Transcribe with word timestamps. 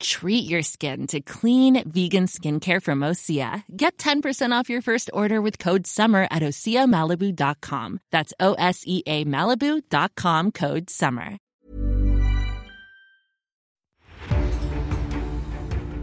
Treat 0.00 0.48
your 0.48 0.62
skin 0.62 1.06
to 1.08 1.20
clean 1.20 1.82
vegan 1.86 2.26
skincare 2.26 2.82
from 2.82 3.00
Osea. 3.00 3.62
Get 3.76 3.98
10% 3.98 4.52
off 4.52 4.68
your 4.68 4.82
first 4.82 5.10
order 5.12 5.40
with 5.40 5.58
code 5.58 5.86
SUMMER 5.86 6.26
at 6.30 6.42
OseaMalibu.com. 6.42 8.00
That's 8.10 8.32
O 8.40 8.54
S 8.54 8.82
E 8.86 9.02
A 9.06 9.24
Malibu.com 9.24 10.52
code 10.52 10.90
SUMMER. 10.90 11.38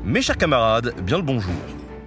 Mes 0.06 0.22
chers 0.22 0.36
camarades, 0.36 0.94
bien 1.02 1.18
le 1.18 1.24
bonjour. 1.24 1.54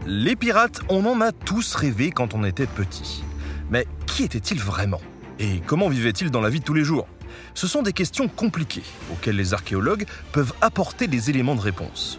Les 0.06 0.36
pirates, 0.36 0.80
on 0.90 1.06
en 1.06 1.22
a 1.22 1.32
tous 1.32 1.74
rêvé 1.74 2.10
quand 2.10 2.34
on 2.34 2.44
était 2.44 2.66
petit. 2.66 3.22
Mais 3.70 3.86
qui 4.06 4.24
étaient-ils 4.24 4.60
vraiment? 4.60 5.00
Et 5.38 5.60
comment 5.66 5.88
vivaient-ils 5.88 6.30
dans 6.30 6.42
la 6.42 6.50
vie 6.50 6.60
de 6.60 6.64
tous 6.64 6.74
les 6.74 6.84
jours? 6.84 7.08
Ce 7.54 7.66
sont 7.66 7.82
des 7.82 7.92
questions 7.92 8.28
compliquées 8.28 8.82
auxquelles 9.12 9.36
les 9.36 9.54
archéologues 9.54 10.06
peuvent 10.32 10.52
apporter 10.60 11.06
des 11.06 11.30
éléments 11.30 11.54
de 11.54 11.60
réponse. 11.60 12.18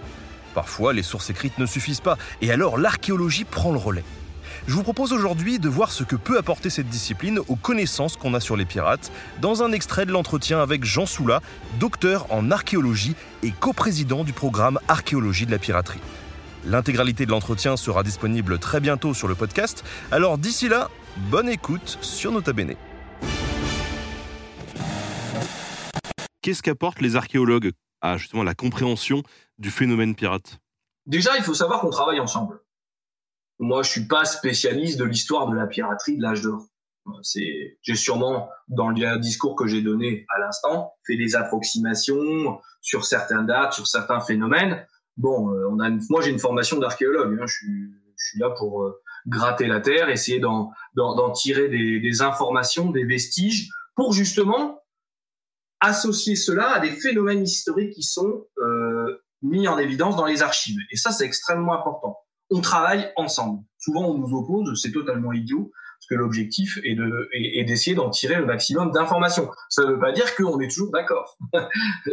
Parfois, 0.54 0.94
les 0.94 1.04
sources 1.04 1.30
écrites 1.30 1.60
ne 1.60 1.66
suffisent 1.66 2.02
pas, 2.02 2.18
et 2.42 2.52
alors 2.52 2.78
l'archéologie 2.78 3.44
prend 3.44 3.72
le 3.72 3.78
relais. 3.78 4.04
Je 4.68 4.74
vous 4.74 4.84
propose 4.84 5.14
aujourd'hui 5.14 5.60
de 5.60 5.70
voir 5.70 5.92
ce 5.92 6.04
que 6.04 6.16
peut 6.16 6.38
apporter 6.38 6.70
cette 6.70 6.90
discipline 6.90 7.40
aux 7.48 7.56
connaissances 7.56 8.18
qu'on 8.18 8.34
a 8.34 8.40
sur 8.40 8.58
les 8.58 8.66
pirates 8.66 9.12
dans 9.40 9.64
un 9.64 9.72
extrait 9.72 10.06
de 10.06 10.12
l'entretien 10.12 10.60
avec 10.60 10.84
Jean 10.84 11.06
Soula, 11.06 11.42
docteur 11.80 12.26
en 12.34 12.52
archéologie 12.52 13.16
et 13.44 13.52
coprésident 13.52 14.24
du 14.24 14.34
programme 14.34 14.80
Archéologie 14.88 15.46
de 15.46 15.52
la 15.52 15.60
piraterie. 15.60 16.02
L'intégralité 16.66 17.26
de 17.26 17.32
l'entretien 17.32 17.78
sera 17.78 18.04
disponible 18.04 18.60
très 18.60 18.80
bientôt 18.80 19.14
sur 19.14 19.28
le 19.28 19.36
podcast, 19.36 19.86
alors 20.12 20.38
d'ici 20.38 20.68
là, 20.68 20.90
bonne 21.30 21.48
écoute 21.48 21.98
sur 22.02 22.32
Nota 22.32 22.52
Bene. 22.52 22.76
Qu'est-ce 26.48 26.64
qu'apportent 26.64 27.02
les 27.02 27.18
archéologues 27.18 27.74
à 28.00 28.16
justement 28.16 28.42
la 28.42 28.56
compréhension 28.56 29.22
du 29.58 29.70
phénomène 29.70 30.16
pirate? 30.16 30.60
Déjà, 31.06 31.36
il 31.36 31.44
faut 31.44 31.54
savoir 31.54 31.82
qu'on 31.82 31.90
travaille 31.90 32.22
ensemble. 32.22 32.62
Moi, 33.60 33.84
je 33.84 33.90
suis 33.90 34.08
pas 34.08 34.24
spécialiste 34.24 34.98
de 34.98 35.04
l'histoire 35.04 35.50
de 35.50 35.58
la 35.58 35.68
piraterie 35.68 36.16
de 36.16 36.24
l'âge 36.24 36.44
d'or. 36.44 36.66
J'ai 37.34 37.96
sûrement, 37.96 38.48
dans 38.70 38.88
le 38.88 39.20
discours 39.20 39.58
que 39.58 39.68
j'ai 39.68 39.82
donné 39.82 40.26
à 40.34 40.40
l'instant, 40.40 40.94
fait 41.06 41.18
des 41.18 41.36
approximations 41.36 42.62
sur 42.80 43.06
certaines 43.06 43.46
dates, 43.46 43.74
sur 43.74 43.86
certains 43.86 44.22
phénomènes. 44.22 44.88
Bon, 45.18 45.52
euh, 45.52 45.98
moi, 46.10 46.22
j'ai 46.22 46.32
une 46.32 46.40
formation 46.40 46.80
d'archéologue. 46.80 47.38
Hein. 47.42 47.46
Je, 47.46 47.56
suis, 47.56 48.40
là 48.40 48.52
pour 48.52 48.84
euh, 48.84 49.02
gratter 49.26 49.68
la 49.68 49.82
terre, 49.82 50.08
essayer 50.08 50.40
d'en, 50.40 50.72
tirer 51.34 51.68
des 51.68 52.22
informations, 52.22 52.90
des 52.90 53.04
vestiges, 53.04 53.68
pour 53.96 54.14
justement 54.14 54.80
associer 55.80 56.36
cela 56.36 56.70
à 56.70 56.80
des 56.80 56.92
phénomènes 56.92 57.44
historiques 57.44 57.94
qui 57.94 58.04
sont 58.04 58.46
euh, 58.58 59.22
mis 59.42 59.68
en 59.68 59.78
évidence 59.78 60.16
dans 60.16 60.26
les 60.26 60.42
archives. 60.42 60.78
Et 60.92 60.98
ça, 60.98 61.12
c'est 61.12 61.26
extrêmement 61.26 61.74
important 61.74 62.18
on 62.50 62.62
travaille 62.62 63.12
ensemble. 63.16 63.64
Souvent, 63.78 64.10
on 64.10 64.18
nous 64.18 64.38
oppose, 64.38 64.80
c'est 64.82 64.92
totalement 64.92 65.34
idiot, 65.34 65.72
parce 66.00 66.08
que 66.10 66.16
l'objectif 66.16 66.80
est 66.84 66.96
de 66.96 67.30
est, 67.34 67.64
d'essayer 67.66 67.96
d'en 67.96 68.10
tirer 68.10 68.36
le 68.36 68.46
maximum 68.46 68.92
d'informations. 68.92 69.50
Ça 69.70 69.84
ne 69.84 69.92
veut 69.92 70.00
pas 70.00 70.12
dire 70.12 70.36
qu'on 70.36 70.60
est 70.60 70.70
toujours 70.70 70.92
d'accord. 70.92 71.38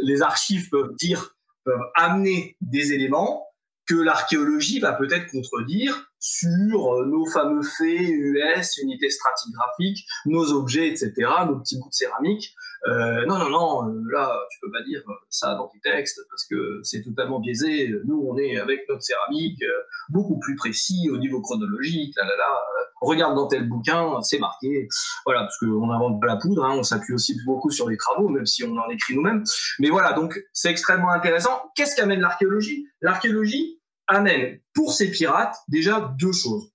Les 0.03 0.23
archives 0.23 0.69
peuvent 0.71 0.95
dire, 0.99 1.37
peuvent 1.65 1.79
amener 1.95 2.57
des 2.61 2.93
éléments 2.93 3.47
que 3.87 3.95
l'archéologie 3.95 4.81
va 4.81 4.93
peut-être 4.95 5.31
contredire 5.31 6.11
sur 6.25 6.95
euh, 6.95 7.05
nos 7.05 7.27
fameux 7.27 7.63
faits 7.63 8.01
US, 8.01 8.79
unités 8.79 9.11
stratigraphiques, 9.11 10.07
nos 10.25 10.53
objets, 10.53 10.89
etc., 10.89 11.13
nos 11.47 11.59
petits 11.59 11.79
bouts 11.79 11.91
de 11.91 11.95
céramique. 11.95 12.55
Euh, 12.89 13.27
non, 13.27 13.39
non, 13.39 13.51
non, 13.51 13.89
euh, 13.89 14.03
là, 14.11 14.35
tu 14.51 14.59
peux 14.63 14.71
pas 14.71 14.83
dire 14.85 15.03
ça 15.29 15.55
dans 15.55 15.69
tes 15.69 15.81
textes 15.81 16.19
parce 16.31 16.47
que 16.47 16.81
c'est 16.83 17.03
totalement 17.03 17.41
biaisé. 17.41 17.93
Nous, 18.07 18.27
on 18.27 18.39
est 18.39 18.57
avec 18.59 18.89
notre 18.89 19.03
céramique 19.03 19.63
beaucoup 20.09 20.39
plus 20.39 20.57
précis 20.57 21.11
au 21.13 21.19
niveau 21.19 21.43
chronologique. 21.43 22.15
Là, 22.17 22.25
là, 22.25 22.37
là. 22.39 22.61
Regarde 23.03 23.35
dans 23.35 23.47
tel 23.47 23.69
bouquin, 23.69 24.23
c'est 24.23 24.39
marqué. 24.39 24.89
Voilà, 25.27 25.41
parce 25.41 25.59
qu'on 25.59 25.91
invente 25.91 26.23
pas 26.23 26.27
la 26.27 26.37
poudre, 26.37 26.65
hein, 26.65 26.75
on 26.75 26.83
s'appuie 26.83 27.13
aussi 27.13 27.37
beaucoup 27.45 27.71
sur 27.71 27.91
les 27.91 27.99
travaux, 27.99 28.31
même 28.31 28.47
si 28.47 28.65
on 28.65 28.75
en 28.79 28.89
écrit 28.89 29.15
nous-mêmes. 29.15 29.45
Mais 29.79 29.91
voilà, 29.91 30.15
donc 30.15 30.43
c'est 30.55 30.71
extrêmement 30.71 31.11
intéressant. 31.11 31.71
Qu'est-ce 31.77 31.97
qu'amène 31.97 32.21
l'archéologie? 32.21 32.87
L'archéologie 33.03 33.79
amène 34.07 34.61
pour 34.75 34.93
ces 34.93 35.11
pirates 35.11 35.57
déjà 35.69 36.15
deux 36.19 36.33
choses. 36.33 36.71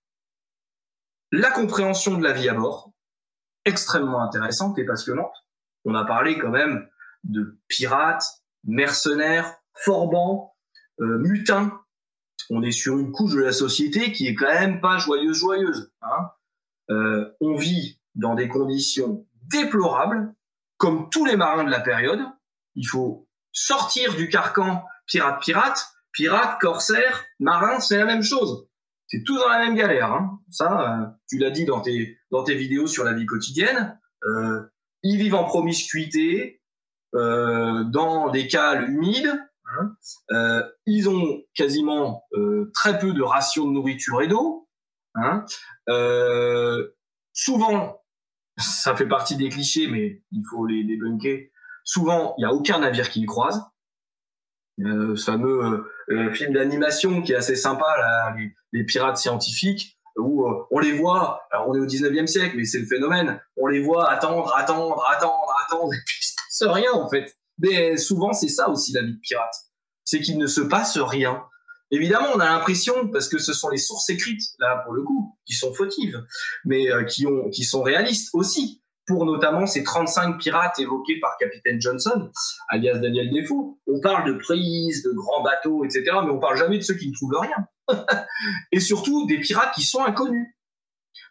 La 1.31 1.51
compréhension 1.51 2.17
de 2.17 2.23
la 2.23 2.33
vie 2.33 2.49
à 2.49 2.53
bord, 2.53 2.91
extrêmement 3.65 4.21
intéressante 4.21 4.77
et 4.79 4.85
passionnante. 4.85 5.33
On 5.85 5.93
a 5.95 6.05
parlé 6.05 6.37
quand 6.37 6.49
même 6.49 6.87
de 7.23 7.59
pirates, 7.67 8.25
mercenaires, 8.63 9.55
forbans, 9.73 10.55
euh, 10.99 11.19
mutins. 11.19 11.79
On 12.49 12.63
est 12.63 12.71
sur 12.71 12.97
une 12.97 13.11
couche 13.11 13.33
de 13.33 13.41
la 13.41 13.51
société 13.51 14.11
qui 14.11 14.27
est 14.27 14.35
quand 14.35 14.51
même 14.51 14.81
pas 14.81 14.97
joyeuse, 14.97 15.37
joyeuse. 15.37 15.91
Hein. 16.01 16.31
Euh, 16.89 17.31
on 17.41 17.55
vit 17.55 17.99
dans 18.15 18.35
des 18.35 18.47
conditions 18.47 19.27
déplorables, 19.43 20.33
comme 20.77 21.09
tous 21.09 21.25
les 21.25 21.35
marins 21.35 21.63
de 21.63 21.69
la 21.69 21.79
période. 21.79 22.21
Il 22.75 22.87
faut 22.87 23.27
sortir 23.51 24.15
du 24.15 24.29
carcan 24.29 24.83
pirate-pirate 25.05 25.93
pirate, 26.11 26.59
corsaire, 26.59 27.25
marin, 27.39 27.79
c'est 27.79 27.97
la 27.97 28.05
même 28.05 28.23
chose. 28.23 28.67
C'est 29.07 29.23
tout 29.25 29.37
dans 29.37 29.49
la 29.49 29.59
même 29.59 29.75
galère. 29.75 30.11
Hein. 30.13 30.39
Ça, 30.49 31.01
euh, 31.01 31.05
tu 31.27 31.37
l'as 31.37 31.49
dit 31.49 31.65
dans 31.65 31.81
tes, 31.81 32.17
dans 32.31 32.43
tes 32.43 32.55
vidéos 32.55 32.87
sur 32.87 33.03
la 33.03 33.13
vie 33.13 33.25
quotidienne. 33.25 33.99
Euh, 34.25 34.61
ils 35.01 35.17
vivent 35.17 35.35
en 35.35 35.45
promiscuité, 35.45 36.59
euh, 37.15 37.83
dans 37.85 38.29
des 38.29 38.47
cales 38.47 38.89
humides. 38.89 39.33
Hein. 39.65 39.95
Euh, 40.31 40.63
ils 40.85 41.09
ont 41.09 41.41
quasiment 41.55 42.23
euh, 42.33 42.71
très 42.75 42.99
peu 42.99 43.13
de 43.13 43.21
rations 43.21 43.65
de 43.65 43.71
nourriture 43.71 44.21
et 44.21 44.27
d'eau. 44.27 44.67
Hein. 45.15 45.43
souvent, 47.33 48.03
ça 48.57 48.95
fait 48.95 49.07
partie 49.07 49.35
des 49.35 49.49
clichés, 49.49 49.87
mais 49.87 50.23
il 50.31 50.43
faut 50.49 50.65
les 50.65 50.83
débunker. 50.83 51.51
Souvent, 51.83 52.35
il 52.37 52.41
n'y 52.41 52.45
a 52.45 52.53
aucun 52.53 52.79
navire 52.79 53.09
qui 53.09 53.19
les 53.21 53.25
croise. 53.25 53.63
Euh, 54.85 55.15
ce 55.15 55.25
fameux 55.25 55.63
euh, 55.63 55.91
euh, 56.11 56.33
film 56.33 56.53
d'animation 56.53 57.21
qui 57.21 57.33
est 57.33 57.35
assez 57.35 57.55
sympa, 57.55 57.85
là, 57.97 58.35
les, 58.71 58.83
pirates 58.85 59.17
scientifiques, 59.17 59.97
où 60.17 60.45
on 60.71 60.79
les 60.79 60.93
voit, 60.93 61.41
alors 61.51 61.69
on 61.69 61.75
est 61.75 61.79
au 61.79 61.85
19e 61.85 62.27
siècle, 62.27 62.55
mais 62.57 62.65
c'est 62.65 62.79
le 62.79 62.85
phénomène, 62.85 63.41
on 63.57 63.67
les 63.67 63.81
voit 63.81 64.09
attendre, 64.09 64.53
attendre, 64.55 65.03
attendre, 65.09 65.53
attendre, 65.65 65.93
et 65.93 65.97
puis 66.05 66.17
il 66.21 66.25
se 66.25 66.33
passe 66.35 66.73
rien 66.73 66.91
en 66.91 67.09
fait. 67.09 67.37
Mais 67.57 67.95
souvent 67.95 68.33
c'est 68.33 68.49
ça 68.49 68.69
aussi 68.69 68.91
la 68.91 69.01
vie 69.01 69.13
de 69.13 69.19
pirate, 69.19 69.53
c'est 70.03 70.19
qu'il 70.19 70.37
ne 70.37 70.47
se 70.47 70.61
passe 70.61 70.97
rien. 70.97 71.43
Évidemment, 71.91 72.27
on 72.35 72.39
a 72.39 72.45
l'impression, 72.45 73.07
parce 73.07 73.29
que 73.29 73.37
ce 73.37 73.53
sont 73.53 73.69
les 73.69 73.77
sources 73.77 74.09
écrites, 74.09 74.43
là 74.59 74.81
pour 74.83 74.93
le 74.93 75.03
coup, 75.03 75.37
qui 75.45 75.53
sont 75.53 75.73
fautives, 75.73 76.21
mais 76.65 76.87
qui, 77.07 77.25
ont, 77.25 77.49
qui 77.49 77.63
sont 77.63 77.81
réalistes 77.81 78.29
aussi 78.33 78.81
pour 79.09 79.25
notamment 79.25 79.65
ces 79.65 79.83
35 79.83 80.37
pirates 80.37 80.79
évoqués 80.79 81.19
par 81.19 81.35
Capitaine 81.39 81.81
Johnson, 81.81 82.29
alias 82.67 82.99
Daniel 82.99 83.31
Defoe. 83.31 83.75
On 83.87 83.99
parle 84.01 84.31
de 84.31 84.37
prises, 84.37 85.01
de 85.01 85.11
grands 85.11 85.41
bateaux, 85.41 85.83
etc., 85.83 86.03
mais 86.23 86.29
on 86.29 86.39
parle 86.39 86.57
jamais 86.57 86.77
de 86.77 86.83
ceux 86.83 86.93
qui 86.93 87.09
ne 87.09 87.13
trouvent 87.15 87.39
rien. 87.39 87.67
et 88.71 88.79
surtout 88.79 89.25
des 89.25 89.39
pirates 89.39 89.73
qui 89.73 89.81
sont 89.81 90.03
inconnus. 90.03 90.47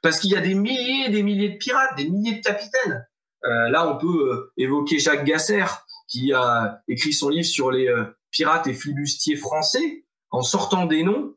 Parce 0.02 0.18
qu'il 0.18 0.30
y 0.30 0.36
a 0.36 0.40
des 0.40 0.54
milliers 0.54 1.06
et 1.06 1.10
des 1.10 1.22
milliers 1.22 1.50
de 1.50 1.56
pirates, 1.56 1.96
des 1.96 2.08
milliers 2.08 2.38
de 2.38 2.42
capitaines. 2.42 3.06
Euh, 3.44 3.68
là, 3.70 3.88
on 3.88 3.96
peut 3.96 4.32
euh, 4.32 4.52
évoquer 4.56 4.98
Jacques 4.98 5.24
Gasser, 5.24 5.64
qui 6.08 6.32
a 6.32 6.82
écrit 6.88 7.12
son 7.12 7.28
livre 7.28 7.46
sur 7.46 7.70
les 7.70 7.86
euh, 7.86 8.04
pirates 8.32 8.66
et 8.66 8.74
flibustiers 8.74 9.36
français, 9.36 10.04
en 10.30 10.42
sortant 10.42 10.86
des 10.86 11.04
noms 11.04 11.34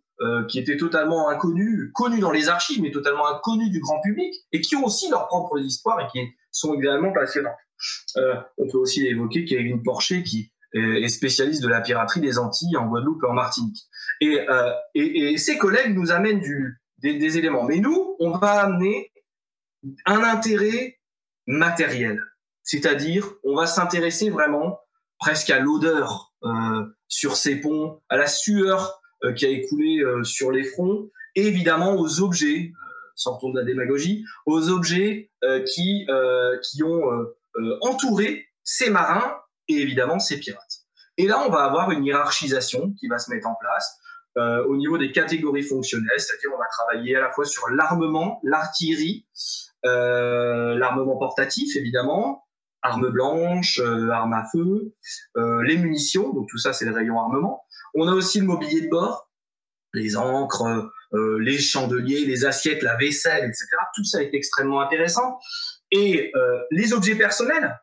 qui 0.49 0.59
étaient 0.59 0.77
totalement 0.77 1.29
inconnus, 1.29 1.89
connus 1.95 2.19
dans 2.19 2.29
les 2.29 2.47
archives, 2.47 2.79
mais 2.79 2.91
totalement 2.91 3.25
inconnus 3.25 3.71
du 3.71 3.79
grand 3.79 3.99
public, 4.01 4.31
et 4.51 4.61
qui 4.61 4.75
ont 4.75 4.85
aussi 4.85 5.09
leur 5.09 5.27
propre 5.27 5.57
histoire 5.57 5.99
et 5.99 6.05
qui 6.11 6.19
sont 6.51 6.73
également 6.73 7.11
passionnants. 7.11 7.55
Euh, 8.17 8.35
on 8.57 8.67
peut 8.67 8.77
aussi 8.77 9.07
évoquer 9.07 9.45
une 9.55 9.83
Porcher 9.83 10.23
qui 10.23 10.51
est 10.73 11.09
spécialiste 11.09 11.61
de 11.61 11.67
la 11.67 11.81
piraterie 11.81 12.21
des 12.21 12.37
Antilles 12.37 12.77
en 12.77 12.87
Guadeloupe 12.87 13.21
et 13.23 13.27
en 13.27 13.33
Martinique. 13.33 13.77
Et, 14.21 14.39
euh, 14.49 15.37
ses 15.37 15.57
collègues 15.57 15.93
nous 15.93 16.11
amènent 16.11 16.41
des, 16.99 17.37
éléments. 17.37 17.63
Mais 17.63 17.79
nous, 17.79 18.15
on 18.19 18.37
va 18.37 18.61
amener 18.61 19.11
un 20.05 20.23
intérêt 20.23 20.99
matériel. 21.47 22.21
C'est-à-dire, 22.63 23.33
on 23.43 23.55
va 23.55 23.65
s'intéresser 23.65 24.29
vraiment 24.29 24.79
presque 25.19 25.49
à 25.49 25.59
l'odeur 25.59 26.33
euh, 26.43 26.85
sur 27.07 27.35
ces 27.35 27.59
ponts, 27.59 28.01
à 28.09 28.17
la 28.17 28.27
sueur 28.27 28.99
euh, 29.23 29.33
qui 29.33 29.45
a 29.45 29.49
écoulé 29.49 29.99
euh, 29.99 30.23
sur 30.23 30.51
les 30.51 30.63
fronts, 30.63 31.09
et 31.35 31.47
évidemment 31.47 31.95
aux 31.95 32.21
objets, 32.21 32.71
sortons 33.21 33.51
de 33.51 33.59
la 33.59 33.65
démagogie, 33.65 34.25
aux 34.45 34.69
objets 34.69 35.31
qui, 35.73 36.07
qui 36.63 36.83
ont 36.83 37.01
entouré 37.81 38.47
ces 38.63 38.89
marins 38.89 39.35
et 39.67 39.75
évidemment 39.75 40.19
ces 40.19 40.37
pirates. 40.39 40.81
Et 41.17 41.27
là, 41.27 41.43
on 41.45 41.49
va 41.49 41.63
avoir 41.63 41.91
une 41.91 42.05
hiérarchisation 42.05 42.93
qui 42.99 43.07
va 43.07 43.19
se 43.19 43.29
mettre 43.31 43.47
en 43.47 43.55
place 43.59 43.99
euh, 44.37 44.63
au 44.65 44.77
niveau 44.77 44.97
des 44.97 45.11
catégories 45.11 45.63
fonctionnelles, 45.63 46.19
c'est-à-dire 46.19 46.51
on 46.55 46.57
va 46.57 46.67
travailler 46.71 47.17
à 47.17 47.21
la 47.21 47.31
fois 47.31 47.45
sur 47.45 47.69
l'armement, 47.69 48.39
l'artillerie, 48.43 49.27
euh, 49.85 50.75
l'armement 50.77 51.17
portatif 51.17 51.75
évidemment, 51.75 52.47
armes 52.81 53.09
blanches, 53.09 53.79
euh, 53.79 54.09
armes 54.09 54.33
à 54.33 54.45
feu, 54.51 54.95
euh, 55.35 55.61
les 55.63 55.77
munitions, 55.77 56.31
donc 56.33 56.47
tout 56.49 56.57
ça 56.57 56.71
c'est 56.71 56.85
le 56.85 56.93
rayon 56.93 57.19
armement. 57.19 57.65
On 57.93 58.07
a 58.07 58.13
aussi 58.13 58.39
le 58.39 58.45
mobilier 58.45 58.81
de 58.81 58.89
bord, 58.89 59.29
les 59.93 60.15
encres, 60.15 60.89
euh, 61.13 61.37
les 61.39 61.59
chandeliers, 61.59 62.25
les 62.25 62.45
assiettes, 62.45 62.83
la 62.83 62.95
vaisselle, 62.97 63.45
etc. 63.45 63.67
Tout 63.95 64.03
ça 64.03 64.21
est 64.21 64.33
extrêmement 64.33 64.81
intéressant. 64.81 65.39
Et 65.93 66.31
les 66.71 66.93
objets 66.93 67.15
personnels, 67.15 67.77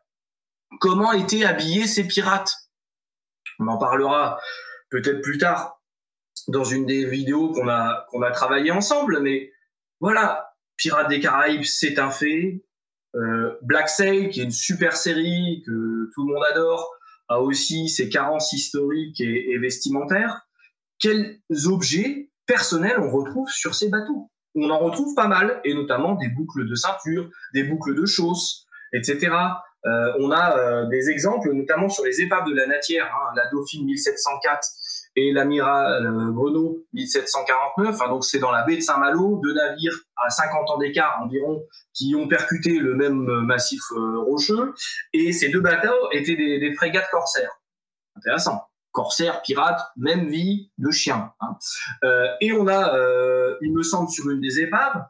comment 0.79 1.11
étaient 1.11 1.45
habillés 1.45 1.85
ces 1.85 2.07
pirates? 2.07 2.51
On 3.59 3.67
en 3.67 3.77
parlera 3.77 4.39
peut-être 4.89 5.21
plus 5.21 5.37
tard 5.37 5.79
dans 6.47 6.63
une 6.63 6.87
des 6.87 7.05
vidéos 7.05 7.51
qu'on 7.51 7.69
a 7.69 8.07
qu'on 8.09 8.23
a 8.23 8.31
travaillé 8.31 8.71
ensemble, 8.71 9.19
mais 9.19 9.51
voilà, 9.99 10.49
Pirates 10.79 11.09
des 11.09 11.19
Caraïbes, 11.19 11.63
c'est 11.63 11.99
un 11.99 12.09
fait. 12.09 12.63
Euh, 13.15 13.57
Black 13.61 13.89
Sail, 13.89 14.29
qui 14.29 14.39
est 14.39 14.45
une 14.45 14.51
super 14.51 14.95
série 14.95 15.61
que 15.65 16.09
tout 16.13 16.25
le 16.25 16.33
monde 16.33 16.43
adore, 16.51 16.89
a 17.27 17.41
aussi 17.41 17.89
ses 17.89 18.07
carences 18.07 18.53
historiques 18.53 19.19
et, 19.19 19.57
vestimentaires. 19.57 20.47
Quels 20.99 21.41
objets 21.65 22.28
personnels 22.49 22.99
on 22.99 23.11
retrouve 23.11 23.47
sur 23.47 23.75
ces 23.75 23.89
bateaux 23.89 24.29
On 24.55 24.69
en 24.71 24.79
retrouve 24.79 25.13
pas 25.13 25.27
mal, 25.27 25.61
et 25.63 25.75
notamment 25.75 26.15
des 26.15 26.29
boucles 26.29 26.67
de 26.67 26.75
ceinture, 26.75 27.29
des 27.53 27.63
boucles 27.63 27.95
de 27.95 28.05
chausses, 28.05 28.65
etc. 28.91 29.29
Euh, 29.85 30.11
on 30.19 30.31
a 30.31 30.57
euh, 30.57 30.85
des 30.87 31.09
exemples, 31.09 31.53
notamment 31.53 31.87
sur 31.87 32.03
les 32.03 32.21
épaves 32.21 32.45
de 32.49 32.55
la 32.55 32.65
Natière, 32.65 33.05
hein, 33.05 33.33
la 33.35 33.49
Dauphine 33.51 33.85
1704 33.85 34.67
et 35.15 35.31
l'amiral 35.31 36.31
Bruno 36.33 36.79
1749. 36.93 37.97
donc 38.09 38.25
c'est 38.25 38.39
dans 38.39 38.51
la 38.51 38.63
baie 38.63 38.77
de 38.77 38.81
Saint-Malo, 38.81 39.39
deux 39.43 39.53
navires 39.53 39.97
à 40.17 40.29
50 40.29 40.69
ans 40.71 40.77
d'écart 40.77 41.19
environ 41.23 41.63
qui 41.93 42.15
ont 42.15 42.27
percuté 42.27 42.79
le 42.79 42.95
même 42.95 43.25
massif 43.45 43.81
euh, 43.91 44.19
rocheux. 44.19 44.73
Et 45.13 45.31
ces 45.33 45.49
deux 45.49 45.61
bateaux 45.61 46.11
étaient 46.11 46.35
des, 46.35 46.73
frégates 46.75 47.09
corsaires. 47.11 47.61
Intéressant. 48.15 48.63
Corsaires, 48.91 49.41
pirates, 49.41 49.81
même 49.97 50.29
vie 50.29 50.71
de 50.77 50.91
chien. 50.91 51.31
Hein. 51.41 51.57
Euh, 52.03 52.27
et 52.41 52.51
on 52.51 52.67
a, 52.67 52.95
euh, 52.95 53.55
il 53.61 53.73
me 53.73 53.83
semble, 53.83 54.09
sur 54.09 54.29
une 54.29 54.41
des 54.41 54.59
épaves, 54.59 55.05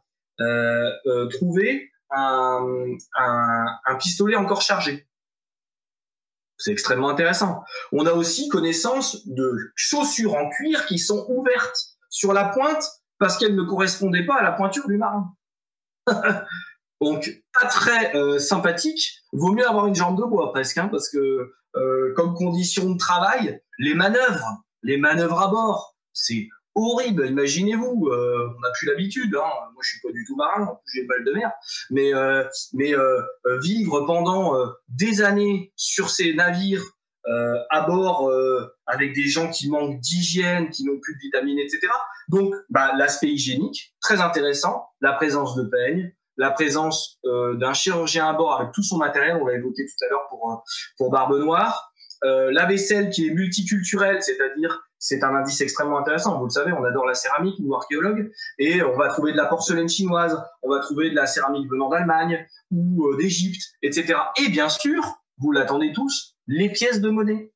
trouvé 1.32 1.92
un 2.12 2.98
pistolet 4.00 4.36
encore 4.36 4.62
chargé. 4.62 5.08
C'est 6.58 6.72
extrêmement 6.72 7.10
intéressant. 7.10 7.64
On 7.94 8.06
a 8.06 8.12
aussi 8.12 8.50
connaissance 8.50 9.26
de 9.28 9.72
chaussures 9.76 10.36
en 10.36 10.50
cuir 10.50 10.86
qui 10.88 11.00
sont 11.00 11.26
ouvertes 11.30 11.98
sur 12.10 12.34
la 12.34 12.46
pointe 12.46 12.84
parce 13.18 13.38
qu'elles 13.38 13.56
ne 13.56 13.64
correspondaient 13.64 14.26
pas 14.26 14.36
à 14.36 14.44
la 14.44 14.52
pointure 14.52 14.88
du 14.88 14.98
marin. 14.98 15.34
Donc, 17.02 17.44
pas 17.54 17.68
très 17.68 18.16
euh, 18.16 18.40
sympathique. 18.40 19.22
Vaut 19.32 19.54
mieux 19.54 19.68
avoir 19.68 19.88
une 19.88 19.96
jambe 19.96 20.18
de 20.18 20.24
bois 20.24 20.52
presque, 20.52 20.78
hein, 20.78 20.90
parce 20.90 21.10
que 21.10 21.52
euh, 21.76 22.14
comme 22.16 22.34
condition 22.34 22.90
de 22.90 22.98
travail, 22.98 23.62
les 23.78 23.94
manœuvres, 23.94 24.64
les 24.84 24.98
manœuvres 24.98 25.40
à 25.40 25.48
bord, 25.48 25.96
c'est 26.14 26.48
horrible. 26.76 27.28
Imaginez-vous, 27.28 28.08
euh, 28.08 28.50
on 28.58 28.60
n'a 28.60 28.72
plus 28.74 28.88
l'habitude. 28.88 29.36
Hein. 29.36 29.50
Moi, 29.74 29.82
je 29.82 29.90
suis 29.90 30.02
pas 30.02 30.12
du 30.12 30.26
tout 30.26 30.36
marin, 30.36 30.78
j'ai 30.94 31.02
une 31.02 31.08
balle 31.08 31.24
de 31.24 31.32
mer. 31.32 31.52
Mais, 31.92 32.12
vivre 33.62 34.02
pendant 34.02 34.56
des 34.90 35.22
années 35.22 35.72
sur 35.76 36.10
ces 36.10 36.34
navires 36.34 36.84
à 37.26 37.82
bord 37.82 38.32
avec 38.88 39.14
des 39.14 39.28
gens 39.28 39.50
qui 39.50 39.70
manquent 39.70 40.00
d'hygiène, 40.00 40.70
qui 40.70 40.84
n'ont 40.86 41.00
plus 41.00 41.14
de 41.16 41.20
vitamines, 41.20 41.60
etc. 41.60 41.88
Donc, 42.28 42.54
bah, 42.70 42.94
l'aspect 42.98 43.28
hygiénique, 43.28 43.96
très 44.02 44.22
intéressant. 44.22 44.88
La 45.02 45.14
présence 45.14 45.56
de 45.56 45.64
peigne, 45.64 46.14
la 46.40 46.52
présence 46.52 47.20
d'un 47.24 47.74
chirurgien 47.74 48.30
à 48.30 48.34
bord 48.34 48.60
avec 48.60 48.72
tout 48.72 48.82
son 48.82 48.98
matériel, 48.98 49.38
on 49.42 49.46
l'a 49.46 49.56
évoqué 49.56 49.86
tout 49.86 50.06
à 50.06 50.10
l'heure 50.10 50.26
pour, 50.30 50.64
pour 50.98 51.12
Barbe 51.12 51.38
Noire. 51.38 51.92
la 52.24 52.66
vaisselle 52.66 53.10
qui 53.10 53.28
est 53.28 53.32
multiculturelle, 53.32 54.24
c'est-à-dire 54.24 54.90
c'est 55.00 55.24
un 55.24 55.34
indice 55.34 55.62
extrêmement 55.62 55.98
intéressant. 55.98 56.38
Vous 56.38 56.46
le 56.46 56.52
savez, 56.52 56.74
on 56.74 56.84
adore 56.84 57.06
la 57.06 57.14
céramique, 57.14 57.56
nous 57.60 57.74
archéologues, 57.74 58.32
et 58.60 58.84
on 58.84 58.98
va 58.98 59.08
trouver 59.08 59.32
de 59.32 59.38
la 59.38 59.46
porcelaine 59.46 59.88
chinoise, 59.88 60.38
on 60.62 60.70
va 60.70 60.80
trouver 60.80 61.10
de 61.10 61.16
la 61.16 61.26
céramique 61.26 61.70
venant 61.70 61.90
d'Allemagne 61.90 62.46
ou 62.70 63.08
euh, 63.08 63.18
d'Égypte, 63.18 63.62
etc. 63.82 64.20
Et 64.42 64.50
bien 64.50 64.70
sûr, 64.70 65.02
vous 65.38 65.52
l'attendez 65.52 65.94
tous, 65.94 66.36
les 66.48 66.70
pièces 66.70 67.00
de 67.00 67.10
monnaie. 67.10 67.54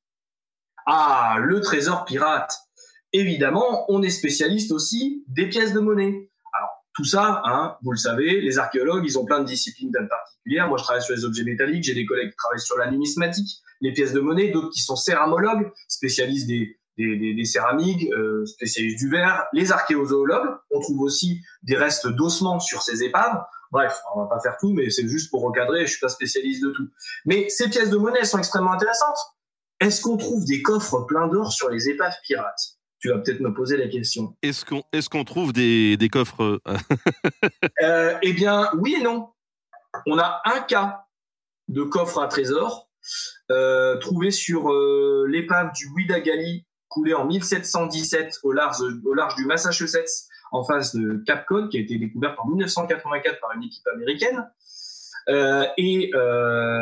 Ah, 0.85 1.35
le 1.39 1.61
trésor 1.61 2.05
pirate. 2.05 2.57
Évidemment, 3.11 3.85
on 3.89 4.01
est 4.01 4.09
spécialiste 4.09 4.71
aussi 4.71 5.23
des 5.27 5.47
pièces 5.47 5.73
de 5.73 5.79
monnaie. 5.79 6.31
Tout 6.95 7.05
ça, 7.05 7.41
hein, 7.45 7.75
vous 7.81 7.91
le 7.91 7.97
savez, 7.97 8.39
les 8.39 8.59
archéologues, 8.59 9.03
ils 9.05 9.17
ont 9.17 9.25
plein 9.25 9.39
de 9.39 9.45
disciplines 9.45 9.91
particulières. 9.91 10.67
Moi, 10.67 10.77
je 10.77 10.83
travaille 10.83 11.01
sur 11.01 11.15
les 11.15 11.25
objets 11.25 11.43
métalliques, 11.43 11.83
j'ai 11.83 11.95
des 11.95 12.05
collègues 12.05 12.29
qui 12.29 12.35
travaillent 12.35 12.59
sur 12.59 12.77
la 12.77 12.91
numismatique, 12.91 13.61
les 13.81 13.93
pièces 13.93 14.13
de 14.13 14.19
monnaie, 14.19 14.51
d'autres 14.51 14.69
qui 14.69 14.81
sont 14.81 14.95
céramologues, 14.95 15.71
spécialistes 15.87 16.47
des, 16.47 17.45
céramiques, 17.45 18.07
euh, 18.11 18.45
spécialistes 18.45 18.99
du 18.99 19.09
verre, 19.09 19.45
les 19.53 19.71
archéozoologues. 19.71 20.55
On 20.69 20.79
trouve 20.81 21.01
aussi 21.01 21.41
des 21.63 21.75
restes 21.75 22.07
d'ossements 22.07 22.59
sur 22.59 22.83
ces 22.83 23.03
épaves. 23.03 23.41
Bref, 23.71 23.99
on 24.13 24.21
va 24.21 24.27
pas 24.27 24.39
faire 24.39 24.57
tout, 24.59 24.71
mais 24.71 24.91
c'est 24.91 25.07
juste 25.07 25.31
pour 25.31 25.41
recadrer. 25.41 25.87
Je 25.87 25.91
suis 25.91 25.99
pas 25.99 26.09
spécialiste 26.09 26.63
de 26.63 26.69
tout. 26.69 26.87
Mais 27.25 27.49
ces 27.49 27.69
pièces 27.69 27.89
de 27.89 27.97
monnaie 27.97 28.23
sont 28.23 28.37
extrêmement 28.37 28.73
intéressantes. 28.73 29.17
Est-ce 29.79 30.01
qu'on 30.01 30.15
trouve 30.15 30.45
des 30.45 30.61
coffres 30.61 31.01
pleins 31.01 31.27
d'or 31.27 31.51
sur 31.51 31.69
les 31.69 31.89
épaves 31.89 32.13
pirates? 32.23 32.77
Tu 33.03 33.09
vas 33.09 33.17
peut-être 33.17 33.41
me 33.41 33.53
poser 33.53 33.75
la 33.75 33.89
question. 33.89 34.33
Est-ce 34.41 34.63
qu'on 34.63 34.81
est 34.93 35.09
qu'on 35.09 35.25
trouve 35.25 35.51
des, 35.51 35.97
des 35.97 36.07
coffres 36.07 36.61
euh, 36.65 36.77
euh, 37.83 38.17
Eh 38.21 38.31
bien, 38.31 38.69
oui 38.77 38.95
et 38.97 39.03
non. 39.03 39.27
On 40.07 40.17
a 40.17 40.41
un 40.45 40.61
cas 40.61 41.03
de 41.67 41.83
coffre 41.83 42.21
à 42.21 42.29
trésor 42.29 42.89
euh, 43.51 43.97
trouvé 43.97 44.31
sur 44.31 44.71
euh, 44.71 45.25
l'épave 45.27 45.73
du 45.73 45.89
Widagali 45.89 46.65
coulé 46.87 47.13
en 47.13 47.25
1717 47.25 48.39
au 48.43 48.53
large, 48.53 48.77
au 49.03 49.13
large 49.13 49.35
du 49.35 49.43
Massachusetts 49.47 50.29
en 50.53 50.63
face 50.63 50.95
de 50.95 51.21
Cap 51.25 51.45
Cod, 51.45 51.69
qui 51.69 51.79
a 51.79 51.81
été 51.81 51.97
découverte 51.97 52.39
en 52.39 52.47
1984 52.47 53.41
par 53.41 53.51
une 53.51 53.63
équipe 53.63 53.85
américaine. 53.93 54.49
Euh, 55.27 55.65
et 55.77 56.09
euh, 56.15 56.79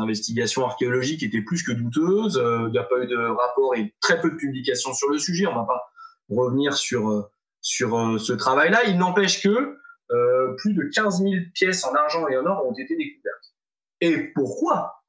investigations 0.00 0.64
archéologiques 0.64 1.22
étaient 1.22 1.42
plus 1.42 1.62
que 1.62 1.72
douteuses. 1.72 2.38
Euh, 2.38 2.68
il 2.68 2.72
n'y 2.72 2.78
a 2.78 2.84
pas 2.84 2.98
eu 3.02 3.06
de 3.06 3.16
rapport 3.16 3.74
et 3.76 3.94
très 4.00 4.20
peu 4.20 4.30
de 4.30 4.36
publications 4.36 4.94
sur 4.94 5.10
le 5.10 5.18
sujet. 5.18 5.46
On 5.46 5.52
ne 5.52 5.58
va 5.58 5.64
pas 5.64 5.82
revenir 6.30 6.74
sur, 6.74 7.30
sur 7.60 8.20
ce 8.20 8.32
travail-là. 8.32 8.84
Il 8.84 8.98
n'empêche 8.98 9.42
que 9.42 9.76
plus 10.58 10.74
de 10.74 10.90
15 10.94 11.22
000 11.22 11.32
pièces 11.54 11.84
en 11.84 11.94
argent 11.94 12.28
et 12.28 12.36
en 12.36 12.44
or 12.44 12.66
ont 12.66 12.74
été 12.74 12.94
découvertes. 12.96 13.54
Et 14.02 14.32
pourquoi? 14.34 15.02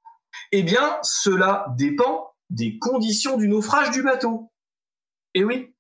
Eh 0.52 0.64
bien, 0.64 0.98
cela 1.02 1.66
dépend 1.78 2.34
des 2.50 2.78
conditions 2.78 3.38
du 3.38 3.48
naufrage 3.48 3.92
du 3.92 4.04
bateau. 4.04 4.52
Et 5.34 5.44
oui. 5.44 5.74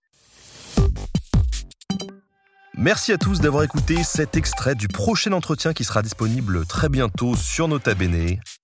Merci 2.75 3.13
à 3.13 3.17
tous 3.17 3.39
d'avoir 3.39 3.63
écouté 3.63 4.03
cet 4.03 4.35
extrait 4.35 4.73
du 4.73 4.87
prochain 4.87 5.31
entretien 5.31 5.73
qui 5.73 5.83
sera 5.83 6.01
disponible 6.01 6.65
très 6.65 6.89
bientôt 6.89 7.35
sur 7.35 7.67
Nota 7.67 7.93
Bene. 7.93 8.39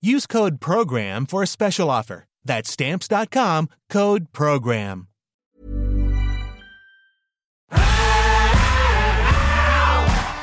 Use 0.00 0.26
code 0.26 0.60
PROGRAM 0.60 1.26
for 1.26 1.42
a 1.42 1.46
special 1.46 1.90
offer. 1.90 2.24
That's 2.44 2.70
Stamps.com 2.70 3.68
code 3.90 4.32
PROGRAM. 4.32 5.08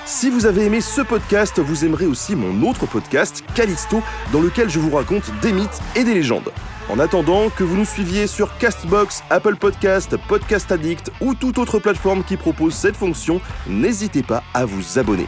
Si 0.05 0.29
vous 0.29 0.45
avez 0.45 0.65
aimé 0.65 0.81
ce 0.81 1.01
podcast, 1.01 1.59
vous 1.59 1.83
aimerez 1.83 2.05
aussi 2.05 2.35
mon 2.35 2.69
autre 2.69 2.85
podcast, 2.85 3.43
Callisto, 3.55 4.01
dans 4.31 4.41
lequel 4.41 4.69
je 4.69 4.79
vous 4.79 4.95
raconte 4.95 5.31
des 5.41 5.51
mythes 5.51 5.81
et 5.95 6.03
des 6.03 6.13
légendes. 6.13 6.51
En 6.89 6.99
attendant 6.99 7.49
que 7.49 7.63
vous 7.63 7.75
nous 7.75 7.85
suiviez 7.85 8.27
sur 8.27 8.55
Castbox, 8.57 9.23
Apple 9.29 9.55
Podcast, 9.55 10.15
Podcast 10.27 10.71
Addict 10.71 11.11
ou 11.21 11.33
toute 11.33 11.57
autre 11.57 11.79
plateforme 11.79 12.23
qui 12.23 12.37
propose 12.37 12.75
cette 12.75 12.95
fonction, 12.95 13.41
n'hésitez 13.67 14.21
pas 14.21 14.43
à 14.53 14.65
vous 14.65 14.99
abonner. 14.99 15.27